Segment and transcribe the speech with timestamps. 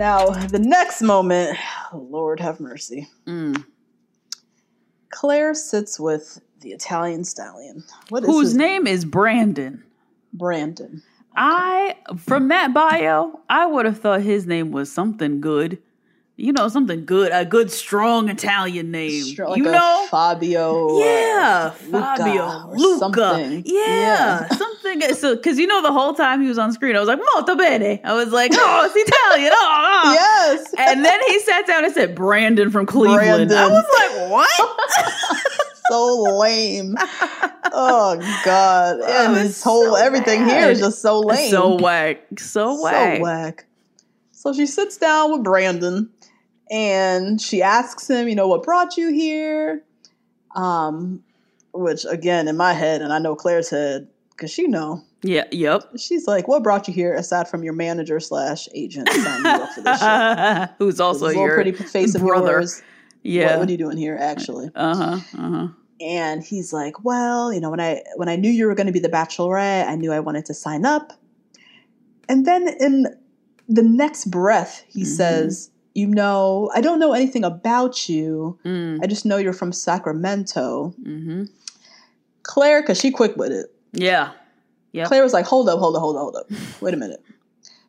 [0.00, 1.58] Now, the next moment,
[1.92, 3.10] Lord have mercy.
[3.26, 3.66] Mm.
[5.10, 7.84] Claire sits with the Italian stallion.
[8.08, 9.84] What is Whose his name is Brandon.
[10.32, 11.02] Brandon.
[11.36, 15.82] I from that bio, I would have thought his name was something good.
[16.40, 19.24] You know, something good, a good strong Italian name.
[19.54, 20.06] You know?
[20.10, 20.98] Fabio.
[20.98, 22.98] yeah, Fabio, or Luca.
[22.98, 23.62] something.
[23.66, 25.02] Yeah, something.
[25.14, 27.56] So, because you know, the whole time he was on screen, I was like, "Molto
[27.56, 30.12] bene." I was like, "Oh, it's Italian." Oh, oh.
[30.14, 30.74] Yes.
[30.78, 35.40] And then he sat down and said, "Brandon from Cleveland." I was like, "What?"
[35.90, 36.94] so lame.
[37.72, 39.00] Oh God.
[39.00, 41.50] And Oh, his it's whole so everything here is just so lame.
[41.50, 43.16] so whack, so whack.
[43.18, 43.66] So whack.
[44.32, 46.08] So she sits down with Brandon
[46.70, 49.82] and she asks him, you know, what brought you here?
[50.54, 51.22] Um,
[51.72, 55.02] which again in my head, and I know Claire's head, because she know.
[55.22, 55.44] Yeah.
[55.52, 55.82] Yep.
[55.98, 59.70] She's like, What brought you here aside from your manager slash agent signing you up
[59.72, 60.70] for this shit?
[60.78, 62.52] Who's also this your pretty face of brother.
[62.52, 62.82] yours.
[63.22, 63.50] Yeah.
[63.50, 64.70] What, what are you doing here, actually?
[64.74, 65.20] uh huh.
[65.38, 65.68] Uh huh.
[66.00, 68.92] and he's like well you know when i when i knew you were going to
[68.92, 71.12] be the bachelorette i knew i wanted to sign up
[72.26, 73.04] and then in
[73.68, 75.06] the next breath he Mhm.
[75.06, 79.00] says you know i don't know anything about you Mm.
[79.02, 81.44] i just know you're from sacramento Mm-hmm.
[82.42, 84.32] claire because she quick with it Yeah.
[84.92, 85.08] Yep.
[85.08, 86.46] claire was like hold up hold up hold up hold up
[86.80, 87.22] wait a minute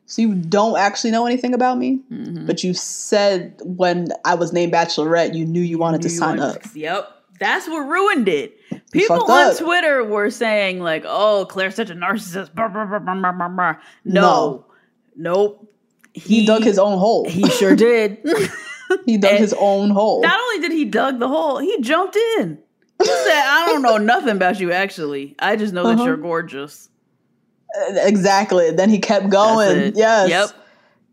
[0.06, 2.46] so you don't actually know anything about me Mhm.
[2.46, 6.18] but you said when i was named bachelorette you knew you wanted to Knew you
[6.18, 7.08] sign wanted- up Yep.
[7.40, 8.56] That's what ruined it.
[8.92, 9.56] People on up.
[9.58, 13.80] Twitter were saying like, "Oh, Claire's such a narcissist." Brr, brr, brr.
[14.04, 14.20] No.
[14.20, 14.64] No.
[15.16, 15.71] Nope.
[16.14, 18.18] He, dug his own hole He sure did.
[19.06, 22.16] he dug and- his own hole Not only did he dug the hole, he jumped
[22.38, 22.58] in.
[23.00, 24.70] He said, "I don't know nothing about you.
[24.70, 26.04] Actually, I just know that Uh-huh.
[26.04, 26.88] you're gorgeous."
[27.94, 28.70] Exactly.
[28.70, 29.92] Then he kept going.
[29.96, 30.28] Yes.
[30.30, 30.50] Yep.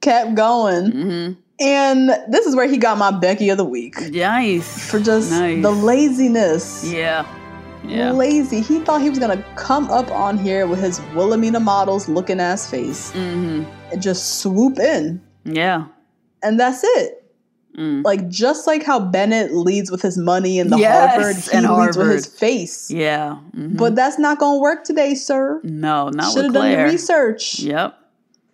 [0.01, 0.91] Kept going.
[0.91, 1.39] Mm-hmm.
[1.61, 4.89] And this is where he got my Becky of the week Nice.
[4.89, 5.61] for just Nice.
[5.63, 6.83] the laziness.
[6.89, 7.25] Yeah.
[7.84, 8.12] Yeah.
[8.12, 8.62] Lazy.
[8.62, 12.40] He thought he was going to come up on here with his Wilhelmina models looking
[12.40, 13.63] ass face Mm-hmm.
[13.91, 15.22] and just swoop in.
[15.45, 15.85] Yeah.
[16.44, 17.16] And that's it.
[17.78, 18.03] Mm.
[18.03, 21.69] Like, just like how Bennett leads with his money and the Yes, Harvard, he and
[21.85, 22.90] leads with his face.
[22.91, 23.38] Yeah.
[23.56, 23.78] Mhm.
[23.78, 25.61] But that's not going to work today, sir.
[25.63, 27.59] no, not Should with have done the research.
[27.59, 27.96] Yep.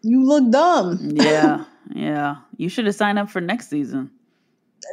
[0.04, 1.00] You look dumb.
[1.14, 1.64] Yeah.
[1.96, 2.36] yeah.
[2.58, 4.12] You should have signed up for next season.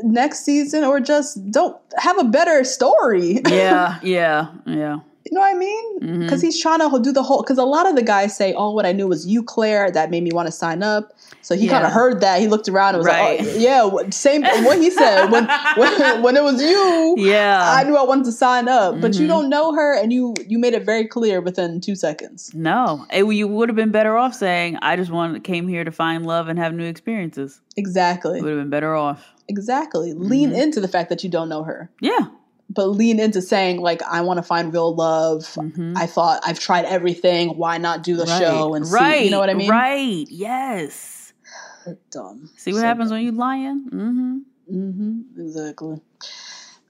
[0.03, 3.41] Next season or just don't have a better story.
[3.49, 3.99] Yeah.
[4.03, 4.49] Yeah.
[4.67, 5.01] Yeah.
[5.25, 6.21] You know what I mean?
[6.21, 7.43] Because he's trying to do the whole.
[7.43, 10.11] Because a lot of the guys say, "Oh, what I knew was you, Claire." That
[10.11, 11.13] made me want to sign up.
[11.43, 12.41] So he kind of heard that.
[12.41, 13.41] He looked around and was Right.
[13.41, 15.47] like, oh, "Yeah, what- same what he said when
[15.77, 17.73] when, when it was you." Yeah.
[17.77, 19.29] I knew I wanted to sign up, but you Mhm.
[19.29, 22.51] don't know her, and you you made it very clear within two seconds.
[22.55, 25.93] no, it, you would have been better off saying, "I just wanted came here to
[25.93, 29.33] find love and have new experiences." Exactly, Would have been better off.
[29.49, 30.13] exactly.
[30.15, 30.63] Lean Mhm.
[30.63, 32.27] into the fact that you don't know her, Yeah.
[32.75, 35.97] But lean into saying like, "I want to find real love." Mhm.
[35.97, 37.51] I thought I've tried everything.
[37.51, 38.41] Why not do the right.
[38.41, 39.19] show and right.
[39.19, 39.25] see?
[39.27, 39.71] You know what I mean?
[39.71, 40.27] Right.
[40.31, 41.33] Yes.
[42.11, 42.49] Dumb.
[42.57, 43.17] See what So happens dumb.
[43.19, 43.85] when you lying?
[43.93, 44.39] Mm-hmm.
[44.73, 45.41] Mm-hmm.
[45.41, 46.01] Exactly.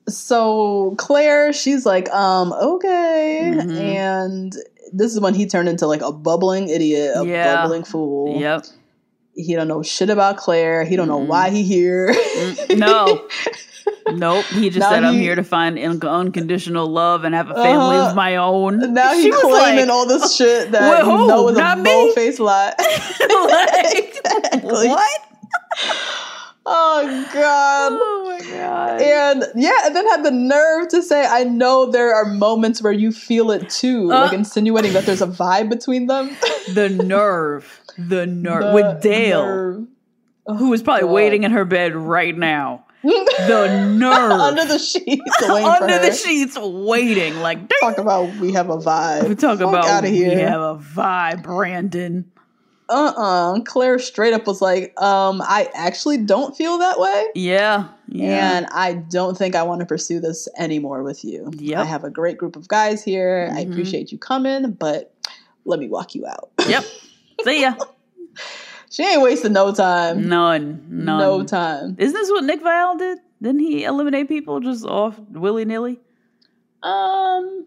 [0.08, 3.80] So Claire, she's like, um, okay, Mhm.
[3.80, 4.56] and
[4.92, 7.62] this is when he turned into like a bubbling idiot, a Yeah.
[7.62, 8.38] bubbling fool.
[8.40, 8.66] Yep.
[9.34, 10.84] He don't know shit about Claire.
[10.84, 11.28] He don't know Mm-mm.
[11.28, 12.12] why he here.
[12.12, 13.26] Mm, no.
[14.12, 14.44] Nope.
[14.46, 17.54] He just Now said, "I'm he- here to find un- unconditional love and have a
[17.54, 18.10] family Uh-huh.
[18.10, 21.26] of my own." now he's claiming like- all this shit that you who?
[21.28, 22.74] know is a Not bold faced lie.
[22.78, 24.18] like,
[24.52, 24.88] Exactly.
[24.88, 25.10] what?
[26.66, 27.92] oh god.
[27.94, 29.00] Oh my god.
[29.02, 32.92] And yeah, and then had the nerve to say, I know there are moments where
[32.92, 34.20] you feel it too, Uh.
[34.24, 36.36] like insinuating that there's a vibe between them.
[36.74, 37.80] the nerve.
[37.98, 38.74] The nerve.
[38.74, 39.86] With Dale, nerve.
[40.58, 41.12] who is probably God.
[41.12, 42.84] waiting in her bed right now.
[43.02, 44.32] The nerve.
[44.32, 47.36] Under the sheets, waiting for Under the sheets, waiting.
[47.40, 49.28] Like, Talk about we have a vibe.
[49.28, 50.34] we talk Fuck about out of here.
[50.36, 52.30] We have a vibe, Brandon.
[52.88, 53.60] uh-uh.
[53.62, 57.26] Claire straight up was like, um, I actually don't feel that way.
[57.34, 57.88] Yeah.
[58.08, 58.56] Yeah.
[58.58, 61.50] And I don't think I want to pursue this anymore with you.
[61.56, 61.78] Yep.
[61.78, 63.50] I have a great group of guys here.
[63.52, 63.70] I Mhm.
[63.72, 65.12] appreciate you coming, but
[65.64, 66.50] let me walk you out.
[66.68, 66.84] yep.
[67.44, 67.74] See ya.
[68.92, 70.28] She ain't wasting no time.
[70.28, 70.86] None.
[70.88, 71.18] None.
[71.18, 71.96] No time.
[71.98, 73.18] Isn't this what Nick Viall did?
[73.40, 75.98] Didn't he eliminate people just off willy nilly?
[76.82, 77.66] Um,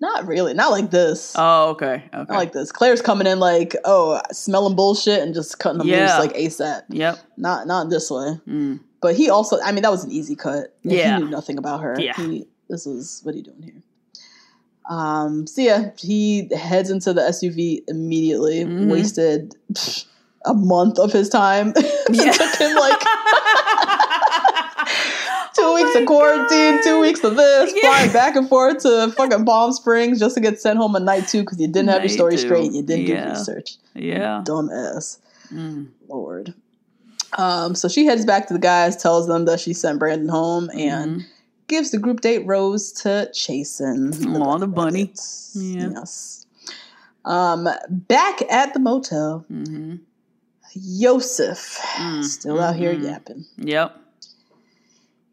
[0.00, 0.52] not really.
[0.52, 1.34] Not like this.
[1.38, 2.02] Oh, okay.
[2.12, 2.16] Okay.
[2.18, 2.72] Not like this.
[2.72, 6.18] Claire's coming in like, oh, smelling bullshit and just cutting them Yeah.
[6.18, 6.82] loose like ASAP.
[6.88, 7.18] yep.
[7.36, 8.38] Not not this way.
[8.48, 8.80] Mm.
[9.00, 10.76] But he also, I mean, that was an easy cut.
[10.82, 11.16] Yeah.
[11.18, 11.94] He knew nothing about her.
[11.98, 12.14] Yeah.
[12.16, 13.82] He, this is, what are you doing here?
[14.90, 18.90] Um, so yeah, he heads into the SUV immediately, Mhm.
[18.90, 20.06] wasted pff,
[20.44, 21.72] a month of his time.
[21.76, 22.32] it Yeah.
[22.32, 22.98] took him like
[25.54, 27.82] two Oh weeks of quarantine, two weeks of this, Yeah.
[27.90, 31.28] flying back and forth to fucking Palm Springs just to get sent home at night
[31.28, 32.38] two because you didn't have your story two.
[32.42, 32.72] straight.
[32.72, 33.24] You didn't Yeah.
[33.24, 33.76] do research.
[33.94, 34.42] Yeah.
[34.44, 35.18] Dumb ass.
[35.52, 35.88] Mm.
[36.08, 36.54] Lord.
[37.38, 40.70] Um, so she heads back to the guys, tells them that she sent Brandon home,
[40.76, 41.24] and Mhm.
[41.68, 44.12] gives the group date rose to Chasen.
[44.40, 45.12] Aw, the bunny.
[45.54, 45.90] Yeah.
[45.94, 46.46] Yes.
[47.24, 50.00] Um, back at the motel, Mhm.
[50.74, 53.04] Yosef Mm, still out here mhm.
[53.04, 53.44] yapping.
[53.58, 53.96] Yep.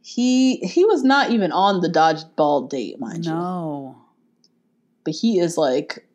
[0.02, 3.96] He he was not even on the dodgeball date, mind you, No.
[5.06, 6.08] but he is like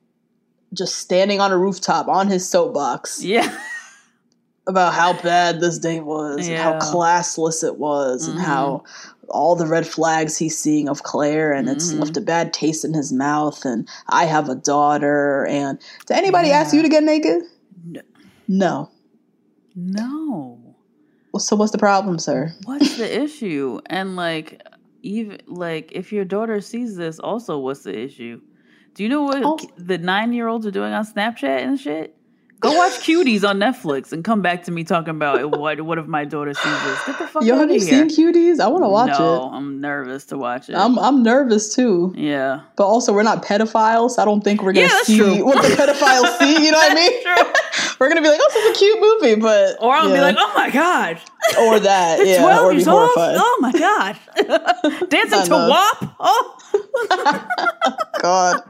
[0.75, 3.57] just standing on a rooftop on his soapbox Yeah.
[4.67, 8.43] about how bad this date was and how classless it was and Mhm.
[8.43, 8.83] how
[9.29, 12.01] all the red flags he's seeing of Claire and it's Mhm.
[12.01, 16.51] left a bad taste in his mouth and I have a daughter and did anybody
[16.51, 17.43] ask you to get naked?
[17.85, 18.01] No.
[18.49, 18.89] No.
[19.77, 20.79] No.
[21.33, 22.55] Well, So what's the problem, sir?
[22.65, 23.81] What's the issue?
[23.87, 24.63] And like,
[25.03, 28.41] even like, if your daughter sees this, also, what's the issue?
[28.95, 29.71] Do you know what Oh.
[29.77, 32.16] the nine year olds are doing on Snapchat and shit?
[32.59, 36.07] Go watch Cuties on Netflix and come back to me talking about what what if
[36.07, 37.05] my daughter sees this?
[37.07, 38.09] Get the fuck Yo, out have of you here.
[38.09, 38.61] seen Cuties?
[38.61, 39.55] I want to watch no, it.
[39.55, 40.75] I'm nervous to watch it.
[40.75, 42.63] I'm I'm nervous too, yeah.
[42.77, 44.13] but also we're not pedophiles.
[44.13, 45.45] So I don't think we're gonna Yeah, that's see true.
[45.45, 46.65] what the pedophiles see.
[46.65, 47.23] You know what I mean?
[47.23, 47.53] True.
[47.99, 50.21] We're gonna be like, "Oh, this is a cute movie," but Or I'll be yeah.
[50.23, 51.19] like, oh my god,
[51.61, 53.11] or that, yeah, 12 or be years old.
[53.15, 53.37] horrified.
[53.39, 54.19] Oh my god,
[55.09, 55.69] dancing to know.
[55.71, 56.17] WAP.
[56.21, 56.57] Oh,
[58.21, 58.63] God.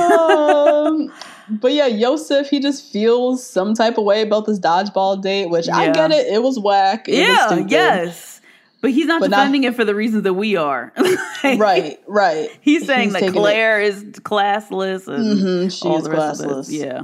[0.00, 1.12] um,
[1.48, 5.68] but yeah, Yosef, he just feels some type of way about this dodgeball date, which
[5.68, 6.26] I get it.
[6.32, 7.08] It was whack.
[7.08, 7.70] It yeah, stupid.
[7.70, 8.40] yes.
[8.80, 10.92] But he's not But not- defending it for the reasons that we are.
[11.44, 12.48] Like, Right, right.
[12.62, 15.38] He's saying that Claire is classless and
[15.68, 16.70] Mhm, she all is the rest of this.
[16.72, 17.02] Yeah.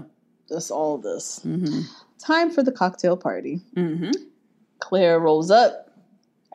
[0.48, 1.40] Just all this.
[1.44, 1.81] Mm-hmm.
[2.19, 3.60] Time for the cocktail party.
[3.76, 4.10] Mm-hmm.
[4.78, 5.89] Claire rolls up.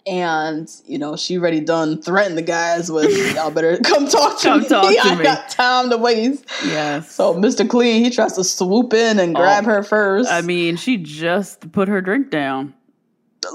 [0.07, 4.47] And you know she already done threatened the guys with y'all better come talk to
[4.49, 4.67] Come me.
[4.67, 6.45] talk to I me." got time to waste.
[6.63, 7.11] Yes.
[7.11, 7.67] So Mr.
[7.67, 10.29] Clean he tries to swoop in and grab Oh, her first.
[10.31, 12.73] I mean, she just put her drink down.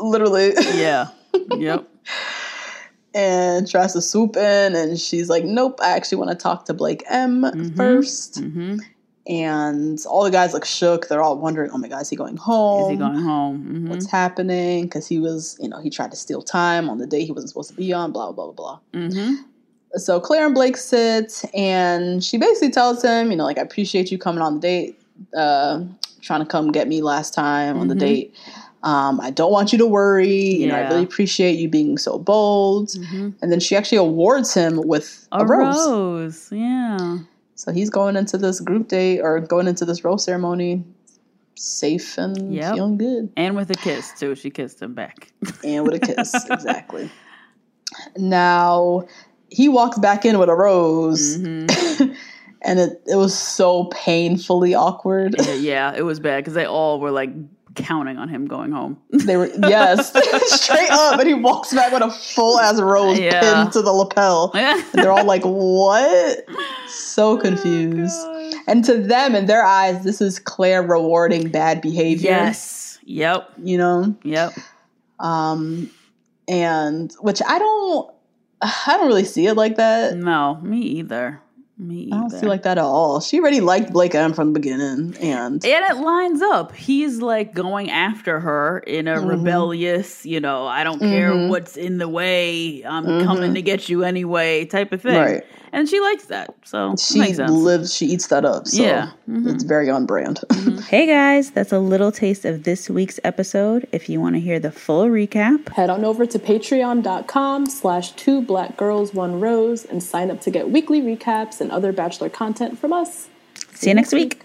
[0.01, 0.53] literally.
[0.75, 1.09] Yeah.
[1.57, 1.89] yep.
[3.15, 6.75] and tries to swoop in and she's like nope i actually want to talk to
[6.75, 7.77] blake M Mhm.
[7.77, 8.77] first Mm-hmm.
[9.31, 12.37] And all the guys look shook they're all wondering oh my god is he going
[12.37, 13.59] home Is he going home?
[13.65, 13.89] Mm-hmm.
[13.91, 17.25] what's happening because he was you know he tried to steal time on the day
[17.25, 19.35] he wasn't supposed to be on blah blah blah blah Mm-hmm.
[19.97, 24.11] so claire and blake sit and she basically tells him you know like i appreciate
[24.11, 25.01] you coming on the date
[25.37, 25.81] uh
[26.21, 28.01] trying to come get me last time on the Mhm.
[28.01, 28.35] date
[28.83, 30.35] um, I don't want you to worry.
[30.61, 32.89] You know, I really appreciate you being so bold.
[32.89, 33.29] Mm-hmm.
[33.43, 35.77] And then she actually awards him with a, A, rose.
[35.87, 36.49] rose.
[36.51, 37.19] Yeah.
[37.61, 40.83] So he's going into this group date or going into this rose ceremony
[41.57, 42.75] safe and Yep.
[42.75, 43.31] feeling good.
[43.37, 44.35] And with a kiss too.
[44.35, 45.31] She kissed him back.
[45.63, 46.47] And with a kiss.
[46.51, 47.11] exactly.
[48.17, 49.03] Now
[49.51, 52.17] he walks back in with a rose Mhm.
[52.63, 55.35] and it, it was so painfully awkward.
[55.39, 57.29] yeah, yeah, it was bad because they all were like
[57.75, 58.99] counting on him going home.
[59.11, 60.11] They were yes,
[60.63, 63.41] straight up, and he walks back with a full ass rose Yeah.
[63.41, 64.51] pinned to the lapel.
[64.55, 66.45] And they're all like, "What?"
[66.89, 68.15] So confused.
[68.19, 72.31] Oh, and to them, in their eyes, this is Claire rewarding bad behavior.
[72.31, 72.99] yes.
[73.05, 73.51] Yep.
[73.63, 74.53] you know, Yep.
[75.19, 75.91] um,
[76.49, 78.11] and which I don't,
[78.63, 80.17] I don't really see it like that.
[80.17, 81.41] No, me either.
[81.81, 83.21] Me I don't feel like that at all.
[83.21, 86.75] She already liked Blake M from the beginning, and and it lines up.
[86.75, 89.29] He's like going after her in a Mm-hmm.
[89.29, 94.05] rebellious, you know, I don't care what's in the way, I'm coming to get you
[94.05, 95.15] anyway type of thing.
[95.15, 95.33] Mm-hmm.
[95.33, 95.45] Right.
[95.73, 96.53] And she likes that.
[96.65, 97.51] So she makes sense.
[97.53, 98.67] lives, she eats that up.
[98.67, 99.11] So Yeah.
[99.29, 99.49] Mm-hmm.
[99.49, 100.41] it's very on brand.
[100.91, 103.87] Hey guys, that's a little taste of this week's episode.
[103.93, 108.43] If you want to hear the full recap, Head on over to patreon.com slash two
[108.43, 112.77] black girls one rose and sign up to get weekly recaps and other bachelor content
[112.79, 113.29] from us.
[113.73, 114.41] see you next week.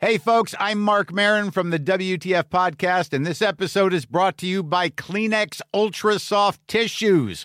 [0.00, 4.46] Hey, folks, I'm Marc Maron from the WTF Podcast, and this episode is brought to
[4.46, 7.44] you by Kleenex Ultra Soft Tissues,